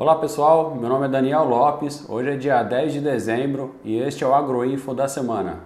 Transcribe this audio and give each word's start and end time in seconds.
Olá 0.00 0.16
pessoal, 0.16 0.74
meu 0.74 0.88
nome 0.88 1.04
é 1.04 1.08
Daniel 1.10 1.44
Lopes, 1.44 2.08
hoje 2.08 2.30
é 2.30 2.34
dia 2.34 2.62
10 2.62 2.94
de 2.94 3.00
dezembro 3.00 3.74
e 3.84 3.98
este 3.98 4.24
é 4.24 4.26
o 4.26 4.34
Agroinfo 4.34 4.94
da 4.94 5.06
semana. 5.06 5.64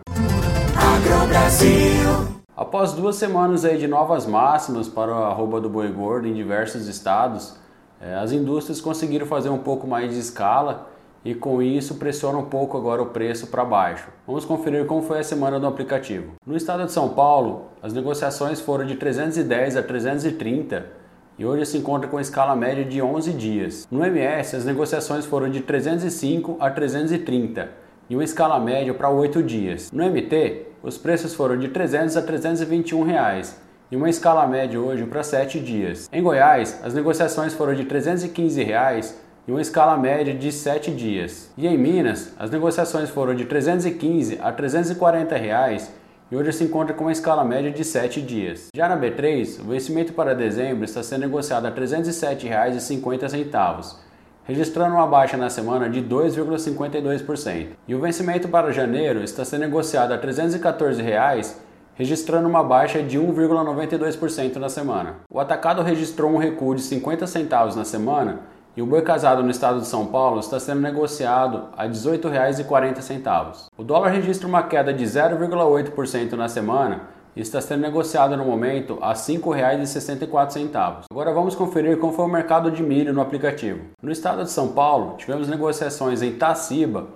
Após 2.57 2.95
duas 2.95 3.15
semanas 3.15 3.65
aí 3.65 3.79
de 3.79 3.87
novas 3.87 4.27
máximas 4.27 4.89
para 4.89 5.15
a 5.15 5.29
arroba 5.29 5.61
do 5.61 5.71
boi 5.71 5.87
gordo 5.93 6.27
em 6.27 6.35
diversos 6.35 6.89
estados, 6.89 7.57
eh, 8.01 8.13
as 8.17 8.33
indústrias 8.33 8.81
conseguiram 8.81 9.25
fazer 9.25 9.51
um 9.51 9.59
pouco 9.59 9.87
mais 9.87 10.11
de 10.11 10.19
escala 10.19 10.89
e 11.25 11.33
com 11.33 11.63
isso 11.63 11.95
pressiona 11.95 12.37
um 12.37 12.47
pouco 12.47 12.77
agora 12.77 13.01
o 13.01 13.11
preço 13.11 13.47
para 13.47 13.65
baixo. 13.65 14.09
Vamos 14.27 14.45
conferir 14.45 14.85
como 14.85 15.03
foi 15.03 15.21
a 15.21 15.23
semana 15.23 15.61
do 15.61 15.67
aplicativo. 15.69 16.33
No 16.45 16.57
estado 16.57 16.85
de 16.85 16.91
São 16.91 17.11
Paulo, 17.11 17.67
as 17.81 17.93
negociações 17.93 18.61
foram 18.61 18.85
de 18.85 18.97
310 18.97 19.77
a 19.77 19.83
330 19.85 21.04
e 21.39 21.45
hoje 21.45 21.67
se 21.67 21.79
encontra 21.79 22.09
com 22.09 22.21
escala 22.21 22.55
média 22.55 22.85
de 22.85 23.03
11 23.03 23.33
dias. 23.33 23.89
No 23.91 24.05
MS, 24.05 24.57
as 24.57 24.65
negociações 24.65 25.25
foram 25.25 25.49
de 25.49 25.61
305 25.61 26.57
a 26.61 26.71
330 26.71 27.69
e 28.09 28.15
uma 28.15 28.25
escala 28.25 28.59
média 28.61 28.95
para 28.95 29.11
8 29.11 29.43
dias. 29.43 29.91
No 29.91 30.05
MT, 30.05 30.67
os 30.83 30.99
preços 30.99 31.35
foram 31.35 31.59
de 31.59 31.69
300 31.69 32.17
a 32.17 32.23
321 32.23 33.03
reais 33.03 33.61
e 33.91 33.97
uma 33.97 34.09
escala 34.09 34.47
média 34.47 34.79
hoje 34.81 35.05
para 35.05 35.23
7 35.23 35.59
dias. 35.61 36.09
Em 36.13 36.23
Goiás, 36.23 36.81
as 36.83 36.95
negociações 36.95 37.53
foram 37.53 37.75
de 37.75 37.85
315 37.85 38.63
reais 38.63 39.19
e 39.47 39.51
uma 39.51 39.61
escala 39.61 39.97
média 39.97 40.33
de 40.33 40.51
7 40.51 40.91
dias. 40.91 41.51
E 41.57 41.67
em 41.67 41.77
Minas, 41.77 42.33
as 42.39 42.51
negociações 42.51 43.11
foram 43.11 43.35
de 43.35 43.45
315 43.45 44.39
a 44.43 44.53
340 44.53 45.37
reais 45.37 45.93
e 46.31 46.37
hoje 46.37 46.53
se 46.53 46.65
encontra 46.65 46.95
com 46.95 47.05
uma 47.05 47.13
escala 47.13 47.45
média 47.45 47.71
de 47.71 47.85
7 47.85 48.23
dias. 48.23 48.69
Já 48.75 48.89
na 48.89 48.97
B3, 48.97 49.61
o 49.61 49.65
vencimento 49.65 50.13
para 50.13 50.35
dezembro 50.35 50.85
está 50.85 51.03
sendo 51.03 51.21
negociado 51.21 51.67
a 51.67 51.71
R$ 51.71 51.81
307,50, 51.81 53.97
registrando 54.45 54.95
uma 54.95 55.07
baixa 55.07 55.37
na 55.37 55.51
semana 55.51 55.89
de 55.89 56.03
2,52%. 56.03 57.69
E 57.87 57.95
o 57.95 58.01
vencimento 58.01 58.49
para 58.49 58.73
janeiro 58.73 59.23
está 59.23 59.45
sendo 59.45 59.61
negociado 59.61 60.13
a 60.13 60.19
314 60.19 61.03
reais, 61.03 61.61
registrando 61.95 62.49
uma 62.49 62.65
baixa 62.65 63.03
de 63.03 63.19
1,92% 63.19 64.57
na 64.57 64.69
semana. 64.69 65.17
O 65.31 65.39
atacado 65.39 65.83
registrou 65.83 66.33
um 66.33 66.39
recuo 66.39 66.75
de 66.75 66.83
50 66.83 67.27
centavos 67.27 67.77
na 67.77 67.85
semana 67.85 68.41
e 68.77 68.83
o 68.83 68.87
boi 68.87 69.03
casado 69.03 69.43
no 69.43 69.51
estado 69.51 69.81
de 69.81 69.87
São 69.87 70.07
Paulo 70.07 70.41
está 70.41 70.59
sendo 70.59 70.81
negociado 70.81 71.69
a 71.77 71.85
R$ 71.85 71.91
18,40. 71.91 73.67
O 73.77 73.85
dólar 73.85 74.09
registra 74.09 74.49
uma 74.49 74.65
queda 74.65 74.93
de 74.93 75.05
0,8% 75.05 76.33
na 76.33 76.49
semana 76.49 77.03
e 77.37 77.41
está 77.41 77.61
sendo 77.61 77.83
negociado 77.83 78.37
no 78.37 78.45
momento 78.45 78.99
a 79.01 79.09
R$ 79.09 79.15
5,64. 79.15 81.05
Agora 81.11 81.33
vamos 81.33 81.55
conferir 81.55 81.99
como 81.99 82.13
foi 82.13 82.25
o 82.25 82.29
mercado 82.29 82.71
de 82.71 82.83
milho 82.83 83.13
no 83.13 83.21
aplicativo. 83.21 83.81
No 84.03 84.11
estado 84.11 84.43
de 84.43 84.51
São 84.51 84.69
Paulo, 84.69 85.17
tivemos 85.17 85.49
negociações 85.49 86.23
em 86.23 86.33
Taciba 86.33 87.07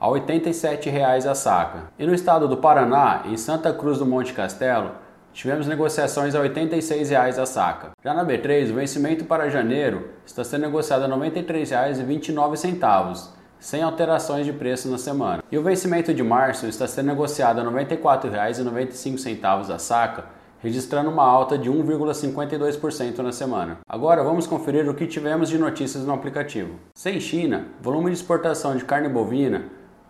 a 0.00 0.06
R$ 0.06 0.20
87,00 0.20 1.30
a 1.30 1.34
saca. 1.34 1.84
E 1.98 2.06
no 2.06 2.14
estado 2.14 2.48
do 2.48 2.56
Paraná, 2.56 3.22
em 3.26 3.36
Santa 3.36 3.72
Cruz 3.72 3.98
do 3.98 4.06
Monte 4.06 4.32
Castelo, 4.32 4.90
tivemos 5.34 5.66
negociações 5.66 6.34
a 6.34 6.40
R$ 6.40 6.48
86,00 6.48 7.38
a 7.38 7.44
saca. 7.44 7.90
Já 8.02 8.14
na 8.14 8.24
B3, 8.24 8.70
o 8.70 8.74
vencimento 8.74 9.24
para 9.24 9.50
janeiro 9.50 10.08
está 10.24 10.44
sendo 10.44 10.62
negociado 10.62 11.02
a 11.02 11.08
R$ 11.08 11.30
93,29, 11.30 13.28
sem 13.58 13.82
alterações 13.82 14.46
de 14.46 14.52
preço 14.52 14.88
na 14.88 14.96
semana. 14.96 15.42
E 15.50 15.58
o 15.58 15.62
vencimento 15.62 16.14
de 16.14 16.22
março 16.22 16.66
está 16.66 16.86
sendo 16.86 17.06
negociado 17.06 17.58
a 17.58 17.64
R$ 17.64 17.70
94,95 17.86 19.74
a 19.74 19.78
saca, 19.78 20.26
registrando 20.60 21.10
uma 21.10 21.24
alta 21.24 21.58
de 21.58 21.68
1,52% 21.68 23.18
na 23.18 23.32
semana. 23.32 23.78
Agora 23.86 24.22
vamos 24.22 24.46
conferir 24.46 24.88
o 24.88 24.94
que 24.94 25.06
tivemos 25.06 25.48
de 25.50 25.58
notícias 25.58 26.04
no 26.04 26.14
aplicativo. 26.14 26.76
Sem 26.94 27.20
China, 27.20 27.66
volume 27.82 28.10
de 28.10 28.16
exportação 28.16 28.76
de 28.76 28.84
carne 28.84 29.08
bovina 29.08 29.64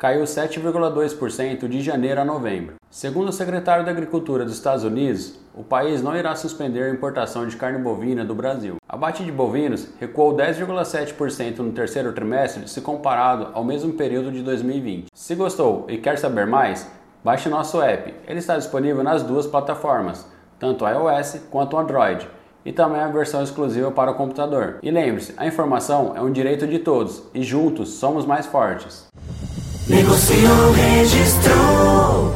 caiu 0.05 0.25
7,2% 0.25 1.67
de 1.67 1.81
janeiro 1.81 2.21
a 2.21 2.27
novembro. 2.27 2.75
Segundo 2.91 3.31
o 3.31 3.33
secretário 3.33 3.87
da 3.87 3.91
Agricultura 3.91 4.45
dos 4.45 4.53
Estados 4.53 4.85
Unidos, 4.85 5.41
o 5.55 5.65
país 5.65 6.03
não 6.03 6.15
irá 6.15 6.37
suspender 6.37 6.83
a 6.83 6.91
importação 6.91 7.47
de 7.47 7.57
carne 7.57 7.79
bovina 7.79 8.23
do 8.23 8.35
Brasil. 8.35 8.77
A 8.87 8.97
abate 8.97 9.25
de 9.25 9.33
bovinos 9.33 9.89
recuou 9.99 10.37
10,7% 10.37 11.57
no 11.61 11.73
terceiro 11.73 12.13
trimestre 12.13 12.69
se 12.69 12.83
comparado 12.83 13.49
ao 13.55 13.65
mesmo 13.65 13.95
período 13.95 14.31
de 14.31 14.43
2020. 14.43 15.07
Se 15.15 15.35
gostou 15.35 15.87
e 15.89 15.97
quer 15.97 16.19
saber 16.19 16.47
mais, 16.47 16.87
baixe 17.25 17.49
nosso 17.49 17.81
app. 17.81 18.13
Ele 18.29 18.41
está 18.41 18.59
disponível 18.59 19.03
nas 19.03 19.23
duas 19.23 19.47
plataformas, 19.47 20.27
tanto 20.59 20.87
iOS 20.87 21.47
quanto 21.51 21.79
Android 21.79 22.29
e 22.63 22.73
também 22.73 23.01
a 23.01 23.09
versão 23.09 23.43
exclusiva 23.43 23.91
para 23.91 24.11
o 24.11 24.15
computador. 24.15 24.79
E 24.83 24.91
lembre-se, 24.91 25.35
a 25.37 25.47
informação 25.47 26.13
é 26.15 26.21
um 26.21 26.33
direito 26.33 26.67
de 26.67 26.79
todos 26.79 27.23
e 27.35 27.43
juntos 27.43 27.95
somos 27.95 28.25
mais 28.27 28.47
fortes. 28.47 29.07
Negociou, 29.87 30.73
registrou. 30.73 32.35